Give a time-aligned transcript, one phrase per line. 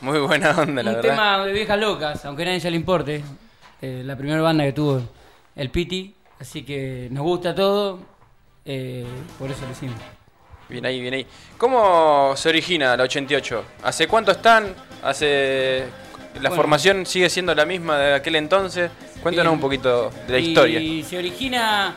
[0.00, 1.10] Muy buena onda, la un verdad.
[1.10, 3.22] tema de viejas locas, aunque a nadie ya le importe.
[3.82, 5.02] Eh, la primera banda que tuvo
[5.56, 7.98] el Piti, así que nos gusta todo,
[8.64, 9.04] eh,
[9.38, 9.96] por eso lo hicimos.
[10.68, 11.26] Bien ahí, bien ahí.
[11.56, 13.64] ¿Cómo se origina la 88?
[13.82, 14.74] ¿Hace cuánto están?
[15.02, 15.84] ¿Hace...
[16.34, 16.56] ¿La Bueno.
[16.56, 18.90] formación sigue siendo la misma de aquel entonces?
[19.22, 21.04] Cuéntanos Y- un poquito de la y historia.
[21.08, 21.94] se origina,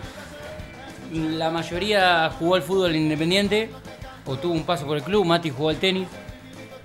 [1.11, 3.69] la mayoría jugó al fútbol independiente,
[4.25, 6.07] o tuvo un paso por el club, Mati jugó al tenis.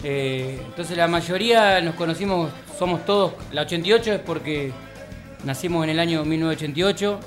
[0.04, 4.72] Eh, entonces la mayoría nos conocimos, somos todos, la 88 es porque
[5.44, 7.20] nacimos en el año 1988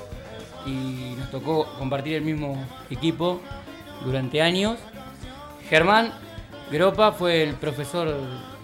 [0.66, 3.40] y nos tocó compartir el mismo equipo
[4.04, 4.78] durante años.
[5.68, 6.12] Germán
[6.70, 8.14] Gropa fue el profesor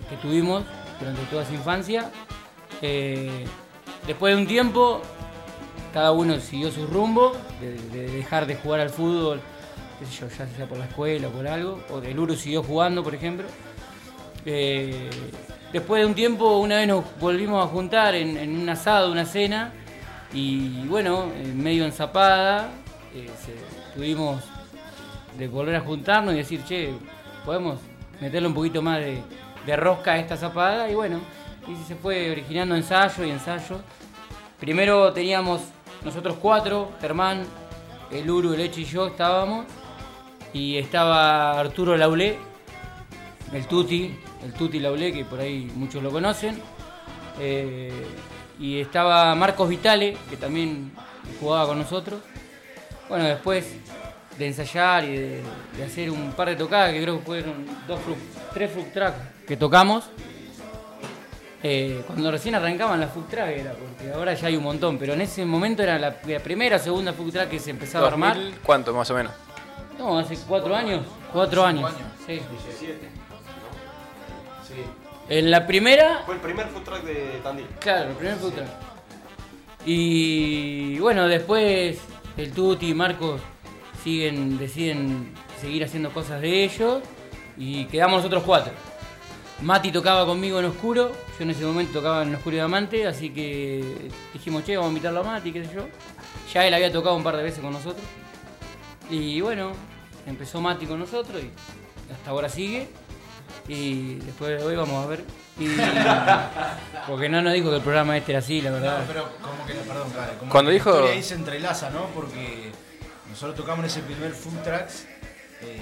[0.09, 0.65] que tuvimos
[0.99, 2.11] durante toda su infancia.
[2.83, 3.45] Eh,
[4.07, 5.02] después de un tiempo,
[5.93, 9.41] cada uno siguió su rumbo, de, de dejar de jugar al fútbol,
[9.99, 12.63] qué sé yo, ya sea por la escuela o por algo, o el Uru siguió
[12.63, 13.47] jugando, por ejemplo.
[14.49, 15.11] Eh,
[15.73, 19.73] después de un tiempo, una vez nos volvimos a juntar en, un asado, una cena,
[20.33, 22.69] y bueno, en medio enzapada,
[23.13, 23.29] eh,
[23.93, 24.45] tuvimos
[25.37, 26.95] de volver a juntarnos y decir, che,
[27.45, 27.80] podemos
[28.21, 29.21] meterle un poquito más de,
[29.66, 31.21] de rosca a esta zapada, y bueno,
[31.66, 33.81] y se fue originando ensayo y ensayo.
[34.60, 35.60] Primero teníamos
[36.05, 37.43] nosotros cuatro, Germán,
[38.13, 39.66] el Uru, el Eche y yo estábamos,
[40.53, 42.38] y estaba Arturo Laulé,
[43.53, 44.16] el Tuti,
[44.47, 46.61] el Tuti Laulé, que por ahí muchos lo conocen.
[47.39, 47.93] Eh,
[48.59, 50.91] y estaba Marcos Vitale, que también
[51.41, 52.21] jugaba con nosotros.
[53.09, 53.66] Bueno, después
[54.38, 55.43] de ensayar y de,
[55.77, 58.87] de hacer un par de tocadas, que creo que fueron dos fruit- tres fruit
[59.47, 60.05] que tocamos.
[61.63, 65.15] eh, cuando recién arrancaban las food track era, porque ahora ya hay un montón, pero
[65.15, 68.09] en ese momento era la, la primera o segunda food track que se empezaba a
[68.10, 68.37] armar.
[68.37, 69.33] 2000, ¿Cuánto más o menos?
[69.99, 71.03] No, hace cuatro años.
[71.33, 71.91] Cuatro años.
[72.27, 72.41] Sí.
[75.28, 77.66] En la primera, Fue el primer food truck de Tandil.
[77.81, 78.69] claro, el primer food truck.
[79.84, 81.99] Y bueno, después
[82.37, 83.41] el Tuti y Marcos
[84.03, 87.03] siguen, deciden seguir haciendo cosas de ellos
[87.56, 88.72] y quedamos nosotros cuatro.
[89.62, 93.31] Mati tocaba conmigo en Oscuro, yo en ese momento tocaba en Oscuro y Diamante, así
[93.31, 95.87] que dijimos, che, vamos a invitarlo a Mati, qué sé yo.
[96.53, 98.04] Ya él había tocado un par de veces con nosotros.
[99.10, 99.72] Y bueno,
[100.26, 101.50] empezó Mati con nosotros y
[102.12, 102.88] hasta ahora sigue.
[103.69, 105.25] Y después de hoy vamos a ver.
[105.59, 105.69] Y-
[107.09, 108.99] porque no nos dijo que el programa este era así, la verdad.
[109.00, 111.91] No, pero como que, perdón, claro, como Cuando que dijo- La historia ahí se entrelaza,
[111.91, 112.06] ¿no?
[112.15, 112.72] Porque
[113.31, 115.06] nosotros tocamos en ese primer food tracks
[115.62, 115.81] eh,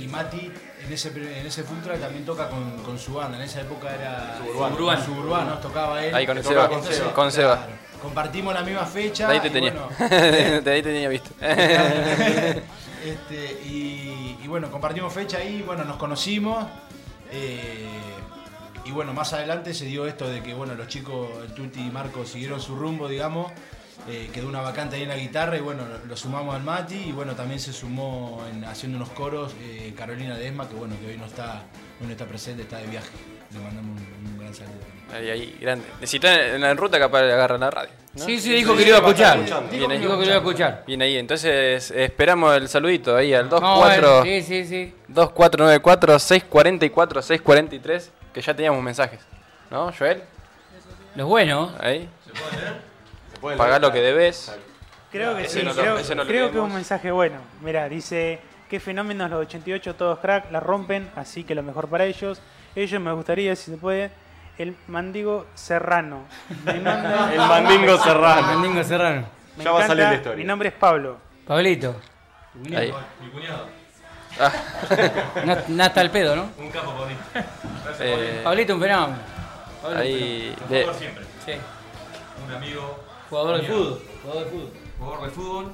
[0.00, 0.52] y Mati
[0.86, 3.38] en ese, en ese food track también toca con, con su banda.
[3.38, 5.04] En esa época era Suburbano.
[5.04, 6.14] Suburbano, tocaba él.
[6.14, 6.68] Ahí con Seba.
[6.68, 7.14] con Entonces, Seba.
[7.14, 7.56] Con Seba.
[7.56, 7.72] claro,
[8.02, 9.26] compartimos la misma fecha.
[9.28, 9.72] De ahí te tenía.
[9.72, 9.88] bueno,
[10.60, 11.30] de ahí te tenía visto.
[13.04, 16.64] este, y, y bueno, compartimos fecha ahí, bueno, nos conocimos.
[17.34, 17.88] Eh,
[18.84, 21.90] y bueno, más adelante se dio esto de que bueno, los chicos, el Tuti y
[21.90, 23.50] Marco siguieron su rumbo, digamos.
[24.08, 27.12] eh, quedó una vacante ahí en la guitarra y bueno, lo, sumamos al Mati y
[27.12, 31.16] bueno, también se sumó en, haciendo unos coros eh, Carolina Desma, que bueno, que hoy
[31.16, 31.62] no está,
[32.00, 33.10] no está presente, está de viaje.
[33.52, 34.74] Le mandamos un, gran saludo.
[35.12, 35.86] Ahí, ahí, grande.
[36.04, 38.03] Si en la ruta, capaz le agarran la radio.
[38.16, 38.24] ¿No?
[38.24, 39.44] Sí, sí, dijo que lo iba a escuchar.
[39.44, 39.98] Dijo Bien ahí.
[40.00, 40.84] que lo iba a escuchar.
[40.86, 44.94] Bien ahí, entonces esperamos el saludito ahí al Vamos a ver, 24 Sí, sí, sí.
[45.08, 49.20] 2494 644 643 que ya teníamos mensajes.
[49.70, 50.22] ¿No, Joel?
[51.16, 51.72] Los buenos.
[51.80, 52.08] Ahí.
[53.32, 53.82] ¿Se puede Pagá leer?
[53.82, 54.52] lo que debes.
[55.12, 57.10] Creo que Ese sí, no lo- creo, ese no lo creo que es un mensaje
[57.12, 57.36] bueno.
[57.62, 62.04] Mira, dice, qué fenómenos los 88, todos crack, la rompen, así que lo mejor para
[62.04, 62.40] ellos.
[62.74, 64.10] Ellos me gustaría, si se puede,
[64.58, 66.24] el mandigo serrano.
[66.66, 68.42] El mandingo serrano.
[68.46, 69.26] Mandingo Serrano.
[69.56, 70.36] me Ya va a salir la historia.
[70.36, 71.18] Mi nombre es Pablo.
[71.46, 71.96] Pablito.
[72.76, 72.92] Ahí.
[73.20, 73.66] Mi cuñado.
[74.40, 74.52] Ah,
[75.44, 76.48] No, no está el pedo, ¿no?
[76.58, 77.20] Un capo, Pablito.
[77.84, 79.18] Gracias, eh, Pablito, un fenómeno.
[79.82, 80.54] Pablito, ahí.
[80.56, 80.64] Pablito.
[80.64, 81.24] Un de- jugador siempre.
[81.44, 81.52] Sí.
[82.46, 83.04] Un amigo.
[83.30, 83.84] Jugador de cuñado.
[83.84, 84.02] fútbol.
[84.22, 84.70] Jugador de fútbol.
[84.98, 85.72] Jugador de fútbol.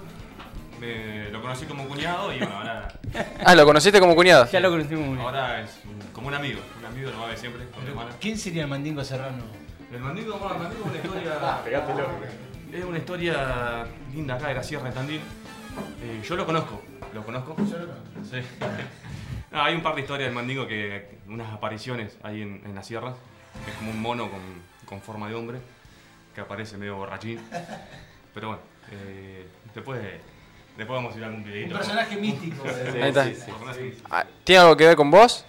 [0.80, 2.88] Me- lo conocí como cuñado y bueno, ahora,
[3.44, 4.46] ah, lo conociste como cuñado.
[4.50, 5.26] Ya lo conocimos muy bien.
[5.26, 6.60] ahora es un- como un amigo.
[6.78, 8.10] Un amigo lo va a ver siempre con mi hermana.
[8.20, 9.42] ¿Quién sería el mandingo serrano?
[9.92, 11.64] El mandingo, bueno, el mandingo es una historia.
[11.64, 12.08] Pegátelo.
[12.72, 15.20] Es una historia linda acá de la Sierra de Tandil.
[16.02, 16.82] Eh, yo lo conozco,
[17.14, 17.56] lo conozco.
[18.30, 18.40] Sí.
[19.50, 21.18] No, hay un par de historias del mandingo que.
[21.26, 23.14] unas apariciones ahí en, en las sierras.
[23.64, 24.40] Que es como un mono con,
[24.86, 25.58] con forma de hombre.
[26.34, 27.40] Que aparece medio borrachín.
[28.34, 28.62] Pero bueno,
[28.92, 30.00] eh, después,
[30.76, 31.72] después vamos a ir a un videito.
[31.72, 32.62] Un personaje místico.
[32.68, 33.50] Sí, sí.
[33.50, 35.44] Personaje- Ah, ¿Tiene algo que ver con vos?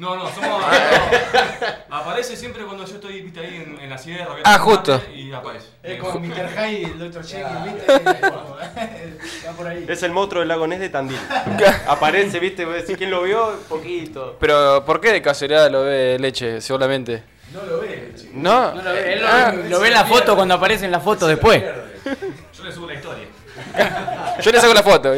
[0.00, 0.62] No, no, somos.
[1.90, 1.94] no.
[1.94, 4.34] Aparece siempre cuando yo estoy viste, ahí en, en la sierra.
[4.44, 4.98] Ah, justo.
[5.14, 5.66] Y aparece.
[5.82, 6.48] Es como Mr.
[6.56, 7.22] Hyde y el Dr.
[7.22, 7.92] Jekyll, ¿viste?
[9.46, 9.84] Va por ahí.
[9.86, 11.18] Es el monstruo del lago Ness de Tandil.
[11.86, 13.58] Aparece, viste, vos decís, ¿quién lo vio?
[13.68, 14.38] Poquito.
[14.40, 17.22] Pero, ¿por qué de casualidad lo ve Leche solamente?
[17.52, 18.32] No lo ve, chico.
[18.36, 18.74] ¿No?
[18.74, 21.00] No lo ve, él lo, Ah, lo ve en la foto cuando aparece en la
[21.00, 21.62] foto después.
[22.56, 23.26] Yo le subo la historia.
[24.40, 25.12] yo le saco la foto.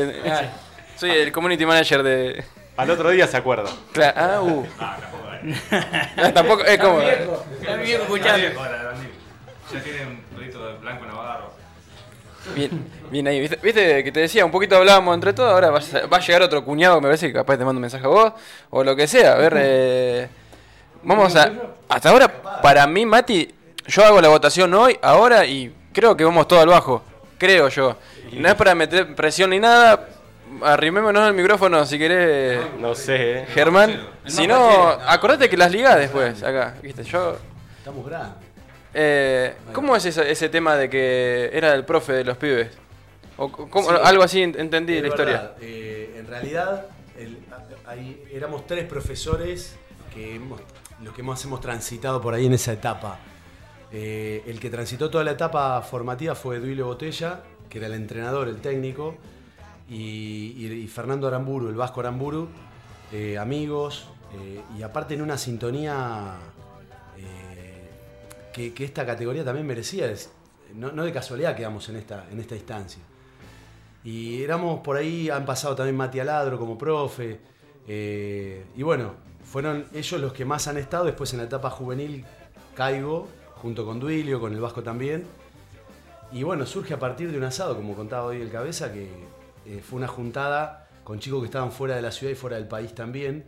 [0.97, 2.45] Soy el community manager de...
[2.77, 3.71] Al otro día se acuerda.
[3.93, 4.67] Claro, ah, uh.
[4.79, 5.23] Ah, tampoco.
[6.17, 7.01] Ah, Tampoco, es como...
[7.01, 7.83] Está escuchando.
[7.83, 8.53] viejo Tandil.
[9.73, 11.51] Ya tiene un pelito de blanco navarro.
[12.55, 12.71] Bien,
[13.11, 13.41] bien ahí.
[13.41, 16.21] ¿Viste, viste que te decía, un poquito hablábamos entre todos, ahora va a, va a
[16.21, 18.33] llegar otro cuñado, me parece que capaz te mando un mensaje a vos,
[18.71, 19.33] o lo que sea.
[19.33, 20.29] A ver, eh,
[21.03, 21.53] vamos a...
[21.89, 22.29] Hasta ahora,
[22.61, 23.55] para mí, Mati,
[23.87, 27.03] yo hago la votación hoy, ahora, y creo que vamos todo al bajo.
[27.39, 27.97] Creo yo.
[28.33, 30.09] No es para meter presión ni nada.
[30.63, 33.47] Arrimémonos al micrófono si querés, No sé, eh.
[33.55, 34.01] Germán.
[34.27, 36.77] Si no, acordate que las ligas después, acá.
[36.83, 37.37] Viste, yo...
[37.79, 38.35] Estamos grandes.
[38.95, 42.69] Eh, ¿Cómo es ese, ese tema de que era el profe de los pibes?
[43.39, 43.51] O,
[44.05, 45.53] algo así ent- entendí la historia.
[45.61, 46.87] eh, en realidad,
[47.19, 47.39] el-
[47.87, 49.77] ahí éramos tres profesores
[50.15, 50.61] que hemos,
[51.03, 53.19] los que más hemos transitado por ahí en esa etapa.
[53.91, 58.49] Eh, el que transitó toda la etapa formativa fue Duilio Botella, que era el entrenador,
[58.49, 59.17] el técnico,
[59.93, 62.49] y, Fernando Aramburu, el Vasco Aramburu,
[63.13, 66.37] eh, amigos, eh, y aparte en una sintonía
[67.19, 67.91] eh,
[68.53, 70.13] que, esta categoría también merecía.
[70.75, 73.03] no, de casualidad quedamos en esta, en esta instancia.
[74.05, 77.39] Y éramos por ahí, han pasado también Mati Aladro como profe.
[77.87, 79.15] y bueno,
[79.45, 81.05] fueron ellos los que más han estado.
[81.05, 82.25] Después en la etapa juvenil
[82.75, 85.25] caigo, junto con Duilio, con el Vasco también.
[86.33, 89.09] Y bueno, surge a partir de un asado, como contaba hoy el cabeza, que
[89.67, 92.69] eh, fue una juntada con chicos que estaban fuera de la ciudad y fuera del
[92.69, 93.45] país también,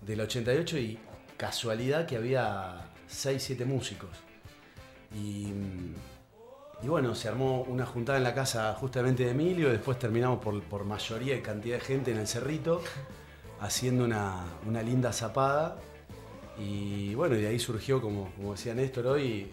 [0.00, 0.98] del 88, y
[1.36, 4.10] casualidad que había 6, 7 músicos.
[5.14, 5.52] Y,
[6.82, 10.84] y bueno, se armó una juntada en la casa justamente de Emilio, después terminamos por,
[10.84, 12.82] mayoría y cantidad de gente en el Cerrito,
[13.60, 15.76] haciendo una, una linda zapada.
[16.58, 19.48] Y bueno, y de ahí surgió, como, como decía Néstor hoy, eh,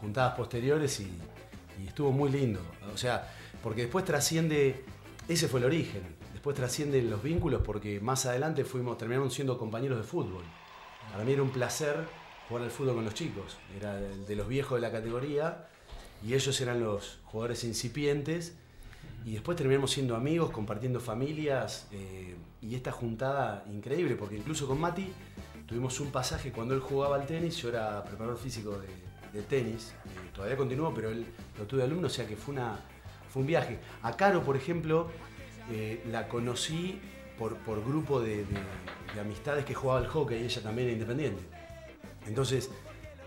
[0.00, 2.60] juntadas posteriores y estuvo muy lindo.
[2.92, 3.28] O sea,
[3.64, 4.84] porque después trasciende,
[5.28, 9.96] ese fue el origen, después trascienden los vínculos porque más adelante fuimos, terminamos siendo compañeros
[9.96, 10.44] de fútbol.
[11.10, 11.96] Para mí era un placer
[12.48, 15.66] jugar al fútbol con los chicos, era de, los viejos de la categoría
[16.22, 18.56] y ellos eran los jugadores incipientes.
[19.24, 24.78] Y después terminamos siendo amigos, compartiendo familias eh, y esta juntada increíble porque incluso con
[24.78, 25.10] Mati
[25.66, 26.52] tuvimos un pasaje.
[26.52, 28.78] Cuando él jugaba al tenis, yo era preparador físico
[29.32, 31.26] de, tenis, eh, todavía continúo, pero él
[31.58, 32.78] lo tuve alumno, o sea que fue, una,
[33.34, 33.78] fue un viaje.
[34.02, 35.08] A Caro, por ejemplo,
[35.72, 37.00] eh, la conocí
[37.36, 41.42] por, por grupo de, de- de amistades que jugaba al hockey, ella también era independiente.
[42.28, 42.70] Entonces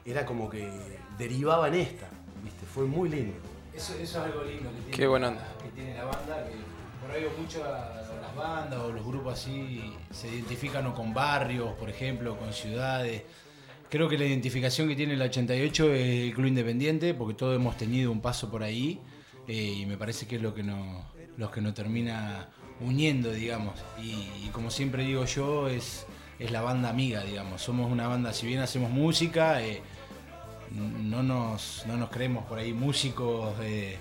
[0.06, 0.70] era como que
[1.18, 2.08] derivaba en esta,
[2.42, 2.66] ¿viste?
[2.66, 3.34] Fue muy lindo.
[3.76, 5.54] Eso, eso es algo lindo que tiene, Qué buena onda.
[5.62, 6.56] que tiene la banda, que
[7.06, 11.90] por ahí mucho las bandas o los grupos así se identifican o con barrios, por
[11.90, 13.24] ejemplo, con ciudades.
[13.90, 17.76] Creo que la identificación que tiene el 88 es el club independiente, porque todos hemos
[17.78, 19.00] tenido un paso por ahí
[19.48, 21.06] eh, y me parece que es lo que nos,
[21.52, 22.50] que termina
[22.82, 23.74] uniendo, digamos.
[24.02, 26.06] Y, y como siempre digo yo, es,
[26.40, 27.62] es la banda amiga, digamos.
[27.62, 29.82] Somos una banda, si bien hacemos música, eh,
[30.72, 33.98] no nos, no nos creemos por ahí músicos, eh,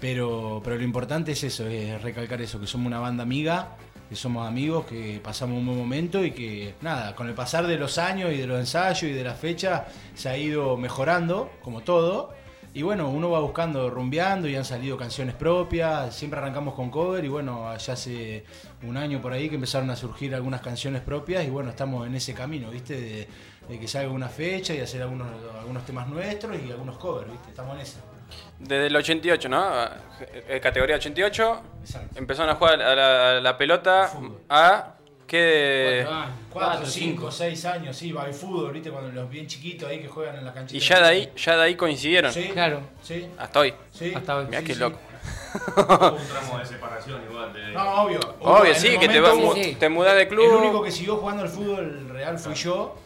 [0.00, 3.76] pero, pero lo importante es eso, es recalcar eso, que somos una banda amiga,
[4.08, 7.76] que somos amigos, que pasamos un buen momento y que nada, con el pasar de
[7.76, 9.82] los años y de los ensayos y de las fechas
[10.14, 12.34] se ha ido mejorando, como todo.
[12.76, 17.24] Y bueno, uno va buscando, rumbeando y han salido canciones propias, siempre arrancamos con cover
[17.24, 18.44] y bueno, ya hace
[18.82, 22.14] un año por ahí que empezaron a surgir algunas canciones propias y bueno, estamos en
[22.14, 23.00] ese camino, ¿viste?
[23.00, 23.28] De,
[23.66, 25.26] de que salga una fecha y hacer algunos,
[25.58, 27.48] algunos temas nuestros y algunos covers, ¿viste?
[27.48, 27.98] Estamos en eso.
[28.58, 29.84] Desde el 88, ¿no?
[30.46, 31.62] Eh, Categoría 88.
[31.80, 32.18] Exacto.
[32.18, 34.12] Empezaron a jugar a la, a la pelota
[34.50, 34.95] a...
[35.26, 36.02] ¿Qué?
[36.04, 37.30] Cuatro años, Cuatro, cuatro, cinco, cinco.
[37.32, 38.90] seis años, sí, va el fútbol, ¿viste?
[38.90, 40.76] Cuando los bien chiquitos ahí que juegan en la canchita.
[40.76, 42.32] Y ya de ahí, ya de ahí coincidieron.
[42.32, 42.80] Sí, Claro.
[43.02, 43.74] sí, Hasta hoy.
[43.92, 44.12] sí.
[44.14, 44.46] Hasta hoy.
[44.46, 44.80] Mirá Sí, qué sí.
[44.80, 44.98] loco.
[45.56, 47.52] un tramo de separación igual.
[47.52, 47.72] De...
[47.72, 48.20] No, obvio.
[48.40, 49.74] Obvio, sí, que te, va- Sí, sí.
[49.78, 50.44] te mudás de club.
[50.44, 52.96] El único que siguió jugando al fútbol real fui yo,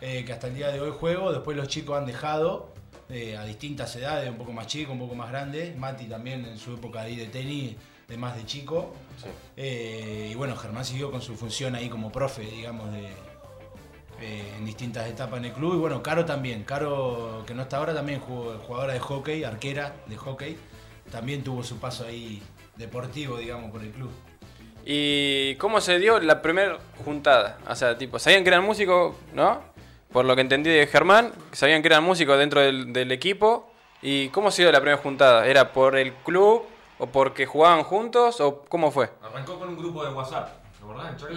[0.00, 1.32] eh, que hasta el día de hoy juego.
[1.32, 2.68] Después los chicos han dejado
[3.08, 5.74] eh, a distintas edades, un poco más chico, un poco más grande.
[5.78, 7.76] Mati también en su época ahí de tenis,
[8.12, 8.92] de más de chico.
[9.56, 13.06] Eh, y bueno, Germán siguió con su función ahí como profe, digamos, de,
[14.20, 15.76] eh, en distintas etapas en el club.
[15.76, 16.62] Y bueno, Caro también.
[16.64, 20.58] Caro, que no está ahora, también jugó, jugadora de hockey, arquera de hockey.
[21.10, 22.42] También tuvo su paso ahí
[22.76, 24.10] deportivo, digamos, por el club.
[24.84, 27.58] ¿Y cómo se dio la primera juntada?
[27.66, 29.62] O sea, tipo, sabían que eran músicos, ¿no?
[30.12, 33.72] Por lo que entendí de Germán, sabían que eran músicos dentro del, del equipo.
[34.02, 35.46] ¿Y cómo ha sido la primera juntada?
[35.46, 36.66] ¿Era por el club
[37.02, 39.10] o porque jugaban juntos o cómo fue?
[39.20, 41.32] Arrancó con un grupo de WhatsApp, ¿te acordás, Chaco?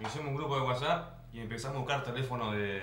[0.00, 2.80] Hicimos un grupo de WhatsApp y empezamos a buscar teléfonos de.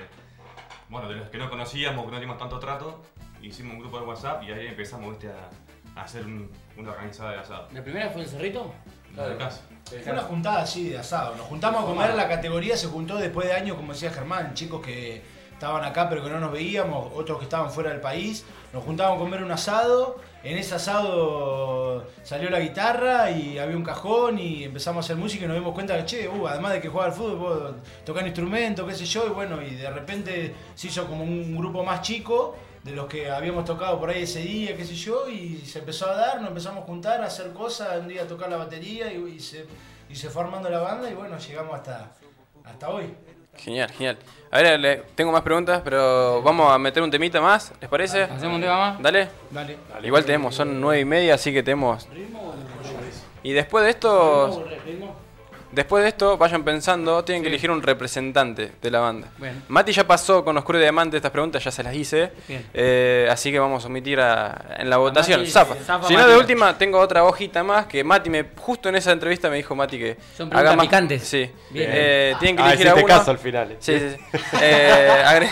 [0.89, 3.01] Bueno, de los que no conocíamos, que no teníamos tanto trato.
[3.41, 7.31] Hicimos un grupo de WhatsApp y ahí empezamos ¿viste, a, a hacer un- una organizada
[7.31, 7.67] de asado.
[7.73, 8.73] ¿La primera fue en Cerrito?
[9.15, 9.61] De casa.
[9.85, 11.35] Fue una juntada así de asado.
[11.35, 14.81] Nos juntamos a comer, la categoría se juntó después de años, como decía Germán, chicos
[14.85, 18.45] que estaban acá pero que no nos veíamos, otros que estaban fuera del país.
[18.71, 20.17] Nos juntábamos a comer un asado.
[20.41, 25.43] En ese asado salió la guitarra y había un cajón y empezamos a hacer música
[25.43, 28.25] y nos dimos cuenta que, che, uh, además de que juega al fútbol, puedo tocar
[28.25, 32.01] instrumentos, qué sé yo, y bueno, y de repente se hizo como un grupo más
[32.01, 35.79] chico de los que habíamos tocado por ahí ese día, qué sé yo, y se
[35.79, 38.57] empezó a dar, nos empezamos a juntar, a hacer cosas, un día a tocar la
[38.57, 39.65] batería y, y se,
[40.09, 42.13] y se fue armando la banda y bueno, llegamos hasta,
[42.63, 43.13] hasta hoy.
[43.63, 44.17] Genial, genial.
[44.51, 48.23] A ver, le- tengo más preguntas, pero vamos a meter un temita más, ¿les parece?
[48.23, 49.01] ¿Hacemos un tema más?
[49.01, 49.29] Dale.
[49.51, 49.77] Dale.
[50.03, 52.07] Igual tenemos, son nueve y media, así que tenemos.
[53.43, 54.65] Y después de esto,
[55.71, 59.27] después de esto, vayan pensando, tienen que elegir un representante de la banda.
[59.37, 59.63] Bien.
[59.67, 62.31] Mati ya pasó con Oscuro y Diamante estas preguntas, ya se las hice.
[62.47, 62.65] Bien.
[62.73, 65.39] Eh, así que vamos a omitir a- en la votación.
[65.41, 65.75] Mati, Zafa.
[65.75, 68.45] zafa Si no, de última, tengo otra hojita más que Mati me.
[68.57, 70.17] Justo en esa entrevista me dijo Mati que.
[70.37, 71.23] Son preguntas más- picantes.
[71.23, 71.49] Sí.
[71.69, 71.89] Bien.
[71.93, 73.05] Eh, tienen que Ah, elegir a uno.
[73.05, 73.71] caso al final.
[73.71, 73.77] eh.
[73.79, 74.37] Sí, sí, sí.
[74.61, 75.49] Eh, agre-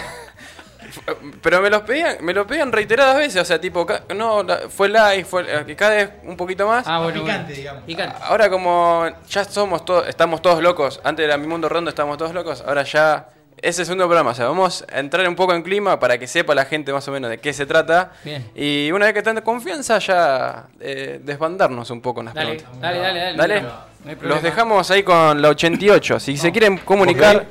[1.41, 4.69] Pero me los pedían, me lo pedían reiteradas veces, o sea, tipo, ca- no, la-
[4.69, 6.85] fue live, fue eh, cada vez un poquito más.
[6.87, 7.21] Ah, bueno.
[7.21, 7.55] Picante, bueno.
[7.57, 7.83] digamos.
[7.83, 8.15] Picante.
[8.23, 12.33] Ahora como ya somos todos, estamos todos locos, antes era Mi Mundo Rondo estábamos todos
[12.33, 15.51] locos, ahora ya ese es el segundo programa, o sea, vamos a entrar un poco
[15.55, 18.11] en clima para que sepa la gente más o menos de qué se trata.
[18.23, 18.51] Bien.
[18.53, 22.79] Y una vez que de confianza ya eh, desbandarnos un poco en las Dale, preguntas.
[22.81, 23.61] dale, dale, dale.
[23.61, 23.87] No.
[24.21, 26.19] Los dejamos ahí con la 88.
[26.19, 27.45] Si se quieren comunicar,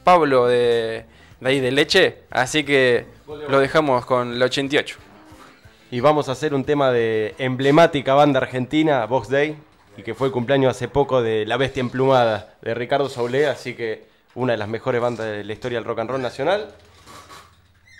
[0.03, 1.05] Pablo de,
[1.39, 2.19] de ahí de Leche.
[2.29, 4.97] Así que lo dejamos con la 88.
[5.91, 9.57] Y vamos a hacer un tema de emblemática banda argentina, Box Day,
[9.95, 13.75] y que fue el cumpleaños hace poco de La Bestia Emplumada, de Ricardo Saulé, así
[13.75, 16.73] que una de las mejores bandas de la historia del rock and roll nacional.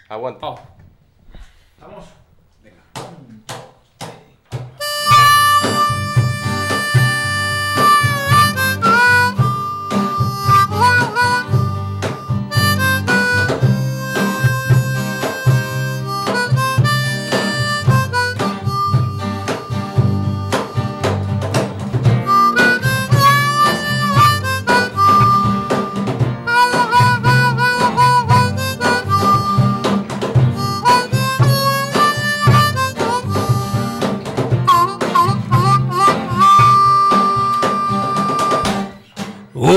[0.10, 0.40] Aguante.
[0.44, 0.60] Oh.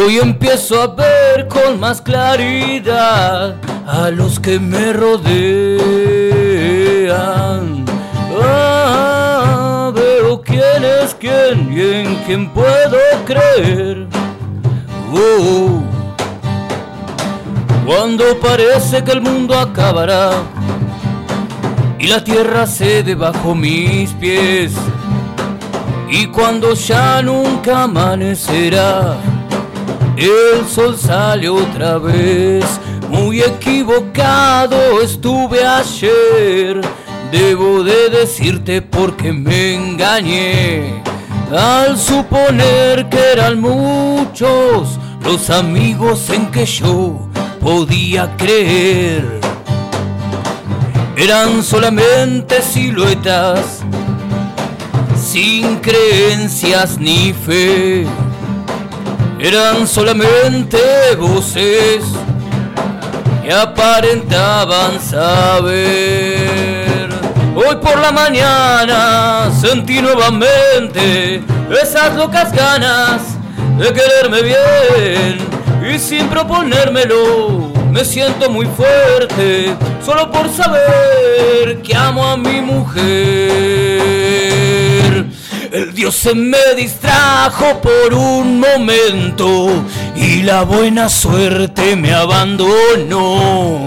[0.06, 5.34] Hoy empiezo a ver con más claridad a los que me rodean.
[8.40, 14.06] Ah, veo quién es quién y en quién puedo creer.
[15.12, 15.82] Oh,
[17.84, 20.30] cuando parece que el mundo acabará
[21.98, 24.72] y la tierra cede bajo mis pies.
[26.08, 29.16] Y cuando ya nunca amanecerá,
[30.24, 32.64] el sol sale otra vez.
[33.10, 36.80] Muy equivocado estuve ayer.
[37.30, 41.02] Debo de decirte porque me engañé.
[41.52, 47.28] Al suponer que eran muchos los amigos en que yo
[47.60, 49.40] podía creer.
[51.16, 53.80] Eran solamente siluetas,
[55.16, 58.06] sin creencias ni fe
[59.46, 60.76] eran solamente
[61.16, 62.02] voces
[63.44, 65.78] que aparentaban saber.
[67.54, 71.44] Hoy por la mañana sentí nuevamente
[71.80, 73.36] esas locas ganas
[73.78, 75.38] de quererme bien
[75.94, 84.65] y sin proponérmelo me siento muy fuerte solo por saber que amo a mi mujer.
[85.76, 89.84] El dios se me distrajo por un momento
[90.16, 93.86] y la buena suerte me abandonó.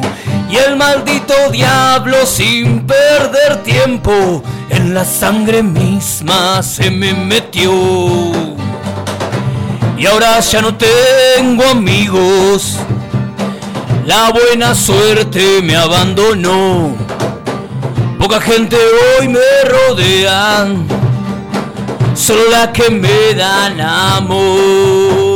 [0.51, 7.73] Y el maldito diablo sin perder tiempo en la sangre misma se me metió.
[9.97, 12.75] Y ahora ya no tengo amigos,
[14.05, 16.95] la buena suerte me abandonó.
[18.19, 18.77] Poca gente
[19.17, 20.98] hoy me rodean
[22.19, 25.28] solo la que me dan amor.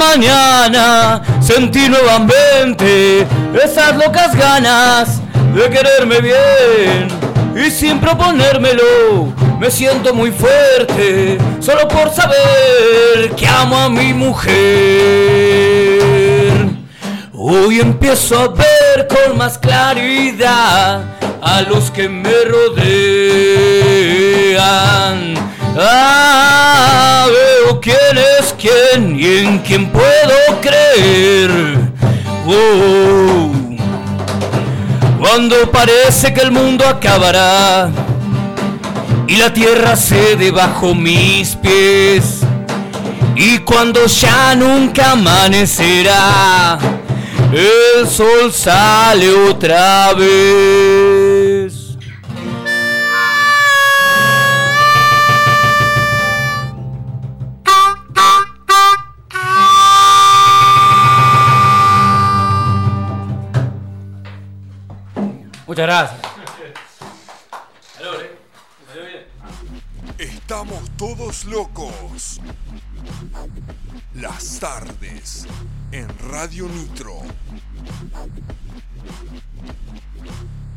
[0.00, 3.26] Mañana sentí nuevamente
[3.62, 5.20] esas locas ganas
[5.54, 7.08] de quererme bien
[7.54, 14.50] y sin proponérmelo me siento muy fuerte solo por saber que amo a mi mujer.
[17.34, 21.02] Hoy empiezo a ver con más claridad
[21.42, 22.80] a los que me rodean.
[25.78, 27.26] Ah,
[27.78, 31.50] quién es quién y en quién puedo creer.
[32.46, 33.52] Oh,
[35.20, 37.90] cuando parece que el mundo acabará
[39.28, 42.40] y la tierra cede bajo mis pies.
[43.36, 46.78] Y cuando ya nunca amanecerá,
[47.52, 51.79] el sol sale otra vez.
[65.80, 66.20] Gracias.
[70.18, 72.38] Estamos todos locos.
[74.12, 75.46] Las tardes
[75.90, 77.22] en Radio Nitro.